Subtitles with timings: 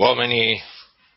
[0.00, 0.58] uomini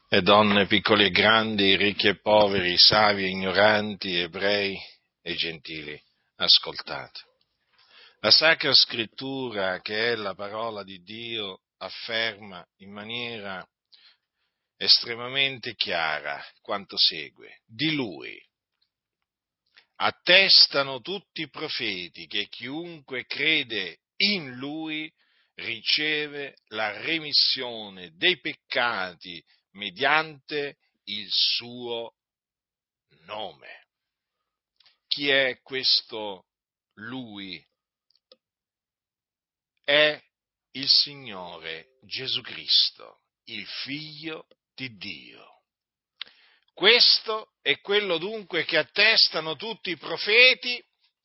[0.10, 4.78] e donne, piccoli e grandi, ricchi e poveri, savi e ignoranti, ebrei
[5.22, 5.98] e gentili,
[6.36, 7.22] ascoltate.
[8.20, 13.66] La Sacra Scrittura, che è la parola di Dio, afferma in maniera
[14.76, 17.62] estremamente chiara quanto segue.
[17.66, 18.38] Di Lui
[19.96, 25.10] attestano tutti i profeti che chiunque crede in Lui
[25.56, 32.16] riceve la remissione dei peccati mediante il suo
[33.26, 33.88] nome.
[35.08, 36.46] Chi è questo
[36.96, 37.64] lui?
[39.84, 40.22] È
[40.72, 45.62] il Signore Gesù Cristo, il Figlio di Dio.
[46.74, 50.84] Questo è quello dunque che attestano tutti i profeti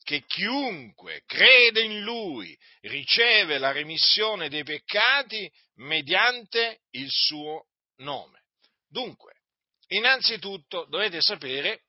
[0.08, 8.44] che chiunque crede in lui riceve la remissione dei peccati mediante il suo nome.
[8.88, 9.34] Dunque,
[9.88, 11.82] innanzitutto dovete sapere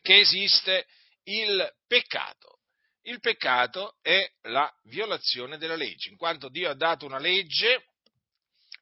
[0.00, 0.86] che esiste
[1.24, 2.60] il peccato.
[3.02, 7.84] Il peccato è la violazione della legge, in quanto Dio ha dato una legge,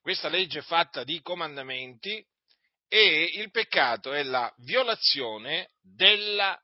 [0.01, 2.25] questa legge è fatta di comandamenti,
[2.87, 6.57] e il peccato è la violazione della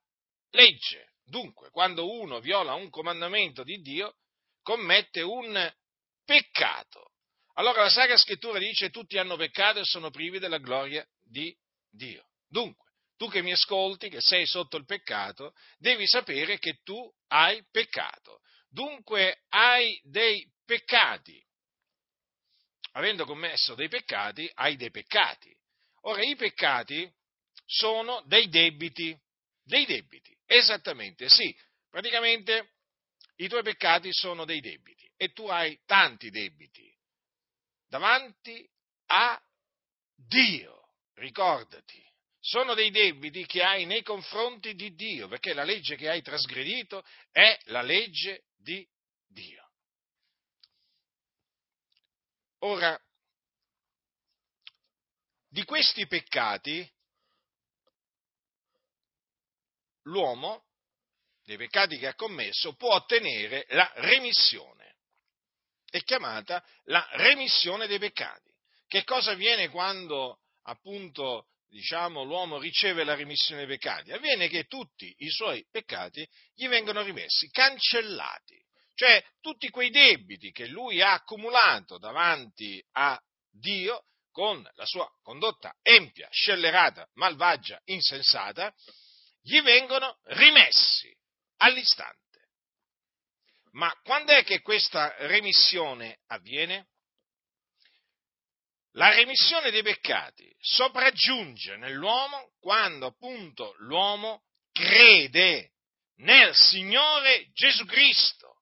[0.50, 1.15] legge.
[1.29, 4.17] Dunque, quando uno viola un comandamento di Dio,
[4.62, 5.71] commette un
[6.25, 7.12] peccato.
[7.55, 11.55] Allora la Sacra Scrittura dice tutti hanno peccato e sono privi della gloria di
[11.91, 12.31] Dio.
[12.47, 17.62] Dunque, tu che mi ascolti, che sei sotto il peccato, devi sapere che tu hai
[17.71, 18.41] peccato.
[18.71, 21.45] Dunque hai dei peccati.
[22.93, 25.55] Avendo commesso dei peccati, hai dei peccati.
[26.03, 27.11] Ora, i peccati
[27.67, 29.15] sono dei debiti,
[29.62, 30.38] dei debiti.
[30.50, 31.54] Esattamente, sì.
[31.91, 32.72] Praticamente
[33.36, 36.91] i tuoi peccati sono dei debiti e tu hai tanti debiti
[37.86, 38.66] davanti
[39.06, 39.41] a
[40.14, 40.76] Dio.
[41.14, 42.00] Ricordati,
[42.38, 47.04] sono dei debiti che hai nei confronti di Dio, perché la legge che hai trasgredito
[47.32, 48.87] è la legge di
[49.26, 49.69] Dio.
[52.60, 52.98] Ora,
[55.48, 56.88] di questi peccati
[60.08, 60.64] l'uomo,
[61.44, 64.96] dei peccati che ha commesso, può ottenere la remissione.
[65.88, 68.52] È chiamata la remissione dei peccati.
[68.86, 74.12] Che cosa avviene quando appunto diciamo, l'uomo riceve la remissione dei peccati?
[74.12, 78.62] Avviene che tutti i suoi peccati gli vengono rimessi, cancellati.
[78.94, 83.19] Cioè tutti quei debiti che lui ha accumulato davanti a
[83.50, 88.75] Dio con la sua condotta empia, scellerata, malvagia, insensata,
[89.48, 91.10] gli vengono rimessi
[91.56, 92.16] all'istante.
[93.72, 96.88] Ma quando è che questa remissione avviene?
[98.92, 104.42] La remissione dei peccati sopraggiunge nell'uomo quando appunto l'uomo
[104.72, 105.72] crede
[106.16, 108.57] nel Signore Gesù Cristo.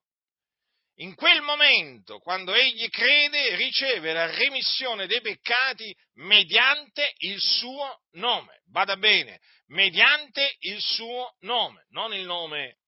[1.01, 8.63] In quel momento, quando egli crede, riceve la remissione dei peccati mediante il suo nome.
[8.65, 12.79] Bada bene, mediante il suo nome, non il nome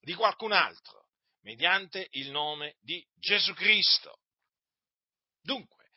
[0.00, 1.08] di qualcun altro,
[1.42, 4.20] mediante il nome di Gesù Cristo.
[5.42, 5.90] Dunque,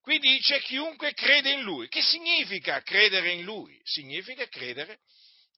[0.00, 1.86] qui dice chiunque crede in lui.
[1.88, 3.80] Che significa credere in lui?
[3.84, 4.98] Significa credere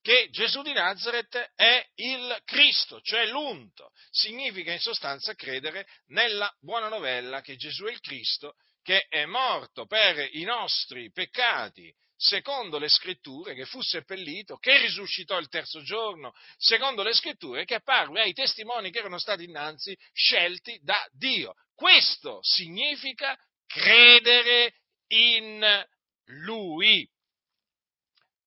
[0.04, 3.90] che Gesù di Nazareth è il Cristo, cioè l'unto.
[4.10, 9.86] Significa in sostanza credere nella buona novella che Gesù è il Cristo, che è morto
[9.86, 16.34] per i nostri peccati, secondo le scritture, che fu seppellito, che risuscitò il terzo giorno,
[16.58, 21.54] secondo le scritture, che apparve ai testimoni che erano stati innanzi scelti da Dio.
[21.74, 23.34] Questo significa
[23.66, 24.74] credere
[25.06, 25.86] in
[26.24, 27.08] Lui.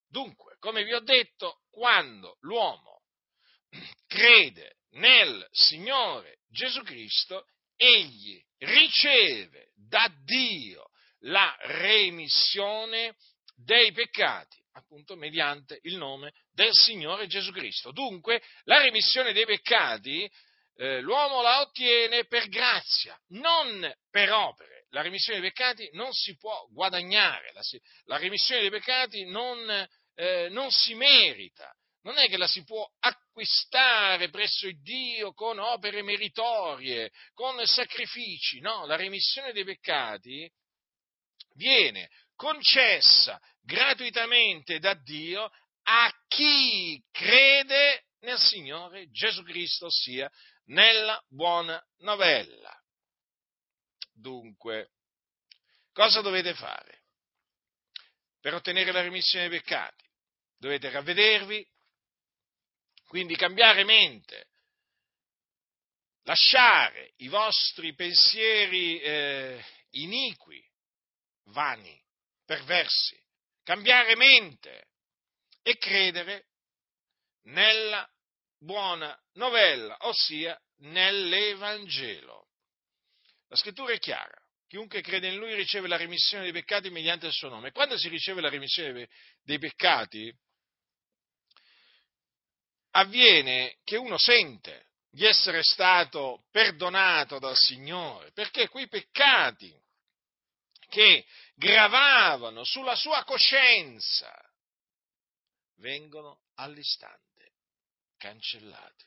[0.07, 3.03] Dunque, come vi ho detto, quando l'uomo
[4.05, 7.45] crede nel Signore Gesù Cristo,
[7.77, 13.15] egli riceve da Dio la remissione
[13.55, 17.93] dei peccati, appunto mediante il nome del Signore Gesù Cristo.
[17.93, 20.29] Dunque, la remissione dei peccati
[20.75, 26.35] eh, l'uomo la ottiene per grazia, non per opere la remissione dei peccati non si
[26.37, 27.61] può guadagnare, la,
[28.05, 29.87] la remissione dei peccati non,
[30.19, 31.71] eh, non si merita,
[32.01, 38.59] non è che la si può acquistare presso il Dio con opere meritorie, con sacrifici,
[38.59, 40.51] no, la remissione dei peccati
[41.53, 45.51] viene concessa gratuitamente da Dio
[45.83, 50.31] a chi crede nel Signore Gesù Cristo, ossia
[50.65, 52.73] nella buona novella.
[54.13, 54.93] Dunque,
[55.91, 57.03] cosa dovete fare?
[58.39, 60.05] Per ottenere la remissione dei peccati
[60.57, 61.65] dovete ravvedervi,
[63.07, 64.47] quindi cambiare mente,
[66.23, 70.61] lasciare i vostri pensieri eh, iniqui,
[71.45, 71.99] vani,
[72.45, 73.17] perversi,
[73.63, 74.89] cambiare mente
[75.61, 76.47] e credere
[77.43, 78.09] nella
[78.57, 82.47] buona novella, ossia nell'Evangelo.
[83.47, 84.35] La scrittura è chiara.
[84.67, 87.71] Chiunque crede in lui riceve la remissione dei peccati mediante il suo nome.
[87.71, 89.07] Quando si riceve la remissione
[89.43, 90.33] dei peccati,
[92.97, 99.73] avviene che uno sente di essere stato perdonato dal Signore, perché quei peccati
[100.89, 104.33] che gravavano sulla sua coscienza
[105.77, 107.51] vengono all'istante
[108.17, 109.05] cancellati.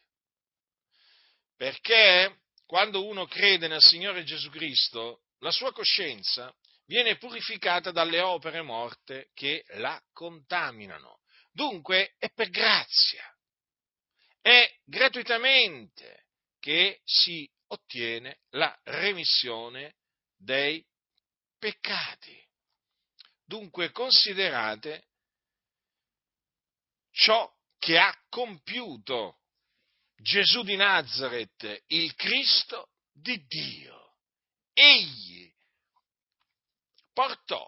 [1.56, 6.54] Perché quando uno crede nel Signore Gesù Cristo, la sua coscienza
[6.86, 11.20] viene purificata dalle opere morte che la contaminano.
[11.52, 13.29] Dunque è per grazia,
[14.40, 16.26] è gratuitamente
[16.58, 19.96] che si ottiene la remissione
[20.36, 20.84] dei
[21.58, 22.38] peccati.
[23.44, 25.08] Dunque considerate
[27.10, 29.40] ciò che ha compiuto
[30.16, 34.16] Gesù di Nazareth, il Cristo di Dio.
[34.72, 35.52] Egli
[37.12, 37.66] portò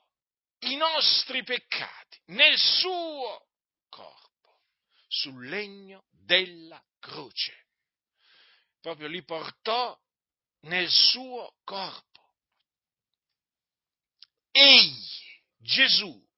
[0.61, 3.49] i nostri peccati nel suo
[3.89, 4.61] corpo,
[5.09, 7.67] sul legno della croce.
[8.81, 9.99] Proprio li portò
[10.63, 12.11] nel suo corpo.
[14.51, 16.29] Egli, Gesù,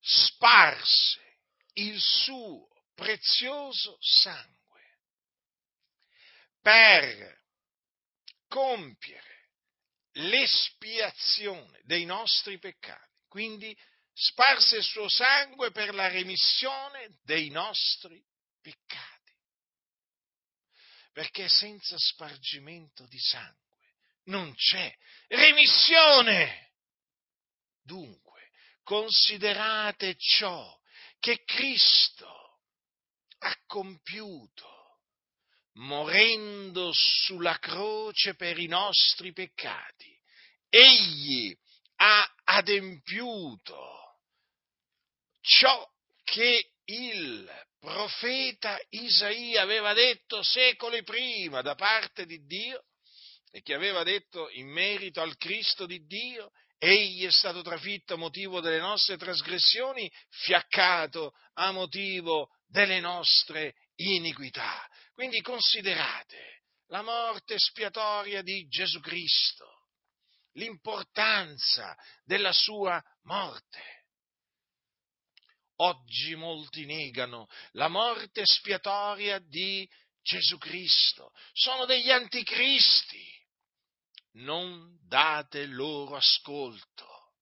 [0.00, 1.38] sparse
[1.74, 4.98] il suo prezioso sangue
[6.60, 7.44] per
[8.48, 9.50] compiere
[10.14, 13.08] l'espiazione dei nostri peccati.
[13.28, 13.76] Quindi
[14.20, 18.22] sparse il suo sangue per la remissione dei nostri
[18.60, 19.08] peccati.
[21.12, 23.78] Perché senza spargimento di sangue
[24.24, 24.94] non c'è
[25.28, 26.72] remissione.
[27.82, 28.50] Dunque,
[28.82, 30.78] considerate ciò
[31.18, 32.60] che Cristo
[33.38, 34.98] ha compiuto
[35.74, 40.14] morendo sulla croce per i nostri peccati.
[40.68, 41.56] Egli
[41.96, 43.99] ha adempiuto
[45.40, 45.88] ciò
[46.24, 52.84] che il profeta Isaia aveva detto secoli prima da parte di Dio
[53.50, 58.18] e che aveva detto in merito al Cristo di Dio, egli è stato trafitto a
[58.18, 64.88] motivo delle nostre trasgressioni, fiaccato a motivo delle nostre iniquità.
[65.12, 69.88] Quindi considerate la morte spiatoria di Gesù Cristo,
[70.52, 73.99] l'importanza della sua morte.
[75.82, 79.88] Oggi molti negano la morte spiatoria di
[80.22, 83.38] Gesù Cristo, sono degli anticristi
[84.32, 87.32] non date loro ascolto.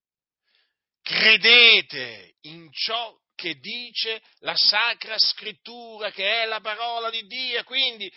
[1.03, 8.13] Credete in ciò che dice la Sacra Scrittura, che è la parola di Dio, quindi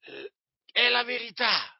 [0.00, 0.32] eh,
[0.70, 1.74] è la verità,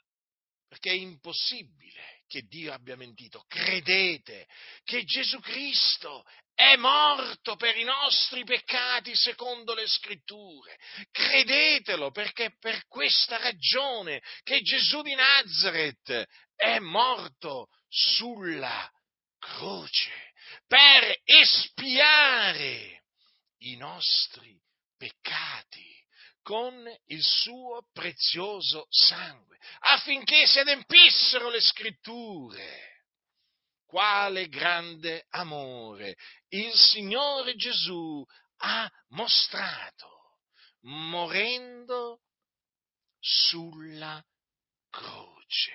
[0.66, 3.44] perché è impossibile che Dio abbia mentito.
[3.48, 4.46] Credete
[4.84, 6.24] che Gesù Cristo
[6.58, 10.76] è morto per i nostri peccati secondo le scritture.
[11.12, 16.24] Credetelo perché è per questa ragione che Gesù di Nazareth
[16.56, 18.90] è morto sulla
[19.38, 20.32] croce,
[20.66, 23.04] per espiare
[23.58, 24.60] i nostri
[24.96, 25.86] peccati
[26.42, 32.97] con il suo prezioso sangue, affinché si adempissero le scritture
[33.88, 36.14] quale grande amore
[36.48, 38.22] il Signore Gesù
[38.58, 40.40] ha mostrato
[40.82, 42.20] morendo
[43.18, 44.22] sulla
[44.90, 45.72] croce.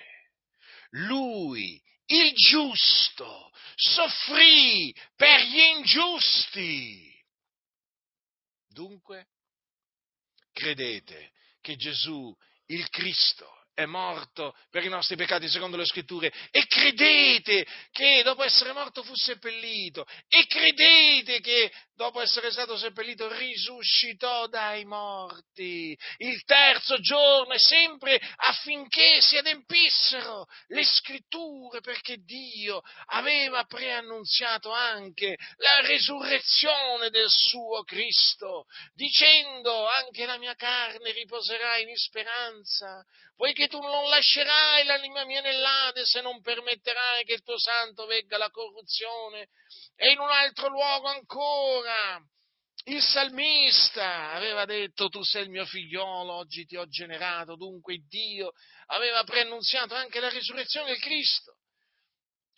[0.92, 7.12] Lui, il giusto, soffrì per gli ingiusti.
[8.68, 9.30] Dunque,
[10.52, 12.36] credete che Gesù,
[12.68, 16.32] il Cristo, è morto per i nostri peccati secondo le scritture.
[16.52, 20.06] E credete che dopo essere morto fu seppellito.
[20.28, 25.98] E credete che dopo essere stato seppellito risuscitò dai morti.
[26.18, 35.36] Il terzo giorno e sempre affinché si adempissero le scritture perché Dio aveva preannunziato anche
[35.58, 43.04] la resurrezione del suo Cristo dicendo anche la mia carne riposerà in speranza
[43.36, 48.38] poiché tu non lascerai l'anima mia nell'Ade se non permetterai che il tuo santo vegga
[48.38, 49.50] la corruzione.
[49.96, 52.22] E in un altro luogo ancora,
[52.86, 58.52] il salmista aveva detto tu sei il mio figliolo, oggi ti ho generato, dunque Dio
[58.88, 61.58] aveva preannunziato anche la risurrezione del Cristo.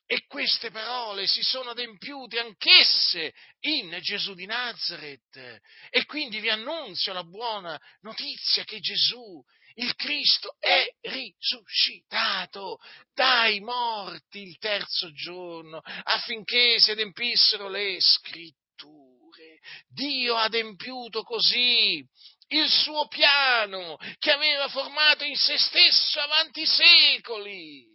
[0.07, 5.59] E queste parole si sono adempiute anch'esse in Gesù di Nazareth.
[5.89, 9.43] E quindi vi annunzio la buona notizia che Gesù,
[9.75, 12.79] il Cristo, è risuscitato
[13.13, 19.59] dai morti il terzo giorno affinché si adempissero le scritture.
[19.87, 22.05] Dio ha adempiuto così
[22.47, 27.85] il suo piano che aveva formato in se stesso avanti secoli.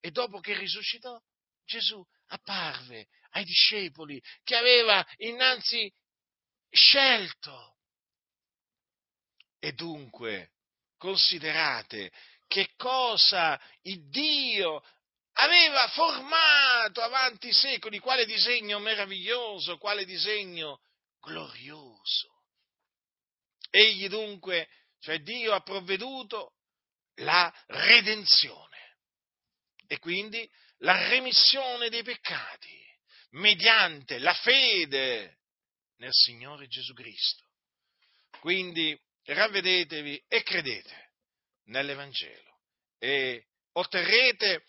[0.00, 1.20] E dopo che risuscitò,
[1.64, 5.92] Gesù apparve ai discepoli che aveva innanzi
[6.70, 7.76] scelto.
[9.58, 10.52] E dunque
[11.00, 12.12] considerate
[12.46, 14.84] che cosa il Dio
[15.32, 20.82] aveva formato avanti secoli, quale disegno meraviglioso, quale disegno
[21.20, 22.28] glorioso.
[23.70, 24.68] Egli dunque,
[25.00, 26.52] cioè Dio ha provveduto
[27.16, 28.98] la redenzione.
[29.86, 32.78] E quindi la remissione dei peccati
[33.30, 35.38] mediante la fede
[35.96, 37.44] nel Signore Gesù Cristo.
[38.40, 38.98] Quindi
[39.34, 41.12] ravvedetevi e credete
[41.66, 42.58] nell'Evangelo.
[42.98, 44.64] E otterrete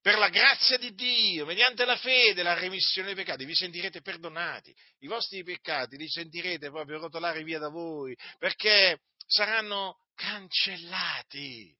[0.00, 4.72] per la grazia di Dio, mediante la fede, la remissione dei peccati, vi sentirete perdonati,
[5.00, 11.76] i vostri peccati li sentirete proprio rotolare via da voi, perché saranno cancellati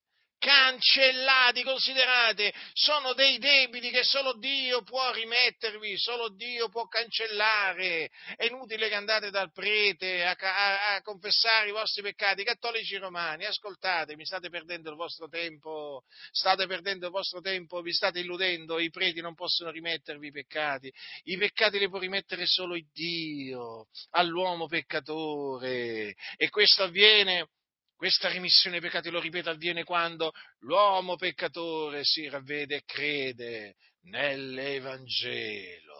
[0.47, 8.11] cancellati, considerate, sono dei debiti che solo Dio può rimettervi, solo Dio può cancellare.
[8.37, 12.45] È inutile che andate dal prete a, a, a confessare i vostri peccati.
[12.45, 18.21] Cattolici romani, ascoltatemi, state perdendo il vostro tempo, state perdendo il vostro tempo, vi state
[18.21, 20.93] illudendo, i preti non possono rimettervi i peccati.
[21.25, 27.49] I peccati li può rimettere solo Dio all'uomo peccatore e questo avviene
[27.97, 35.95] questa remissione dei peccati, lo ripeto, avviene quando l'uomo peccatore si ravvede e crede nell'Evangelo.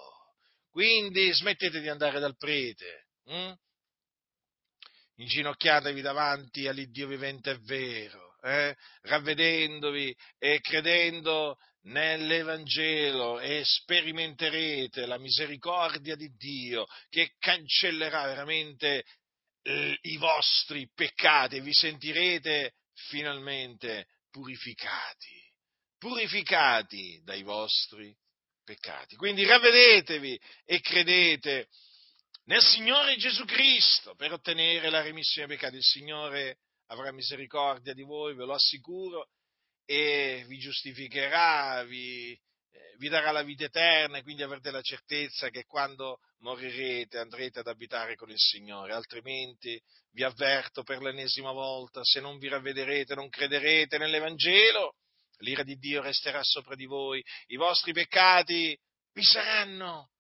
[0.71, 3.53] Quindi smettete di andare dal prete, hm?
[5.17, 8.77] inginocchiatevi davanti all'Iddio vivente e vero, eh?
[9.03, 19.05] ravvedendovi e credendo nell'Evangelo e sperimenterete la misericordia di Dio che cancellerà veramente
[19.67, 22.75] eh, i vostri peccati e vi sentirete
[23.09, 25.53] finalmente purificati,
[25.99, 28.17] purificati dai vostri
[28.63, 29.17] peccati.
[29.17, 31.69] Quindi ravvedetevi e credete
[32.45, 35.77] nel Signore Gesù Cristo per ottenere la remissione dei peccati.
[35.77, 39.31] Il Signore avrà misericordia di voi, ve lo assicuro,
[39.85, 42.39] e vi giustificherà, vi
[42.99, 47.67] vi darà la vita eterna e quindi avrete la certezza che quando morirete andrete ad
[47.67, 49.81] abitare con il Signore, altrimenti
[50.13, 54.95] vi avverto per l'ennesima volta, se non vi ravvederete, non crederete nell'Evangelo,
[55.39, 58.79] l'ira di Dio resterà sopra di voi, i vostri peccati
[59.13, 60.11] vi saranno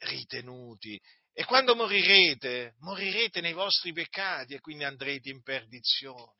[0.00, 1.00] ritenuti.
[1.32, 6.36] E quando morirete, morirete nei vostri peccati e quindi andrete in perdizione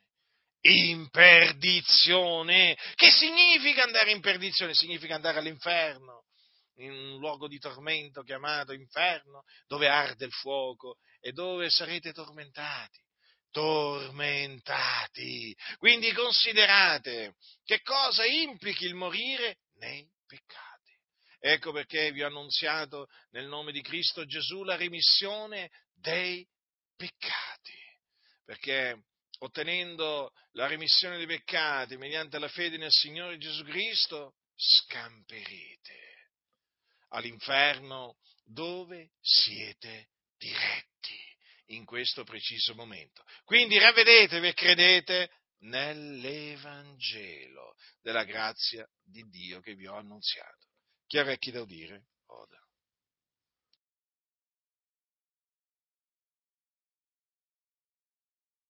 [0.63, 2.77] in perdizione.
[2.95, 4.75] Che significa andare in perdizione?
[4.75, 6.25] Significa andare all'inferno,
[6.77, 13.01] in un luogo di tormento chiamato inferno, dove arde il fuoco e dove sarete tormentati.
[13.51, 14.37] Tormentati.
[15.79, 20.67] Quindi considerate che cosa implichi il morire nei peccati.
[21.41, 26.47] Ecco perché vi ho annunziato nel nome di Cristo Gesù la remissione dei
[26.97, 27.77] peccati.
[28.45, 29.05] Perché
[29.39, 36.29] ottenendo la remissione dei peccati mediante la fede nel Signore Gesù Cristo, scamperete
[37.09, 40.87] all'inferno dove siete diretti
[41.67, 43.23] in questo preciso momento.
[43.45, 45.31] Quindi ravvedetevi e credete
[45.61, 50.67] nell'Evangelo della grazia di Dio che vi ho annunziato.
[51.07, 52.07] Chi ha vecchi da udire?
[52.27, 52.68] Oda.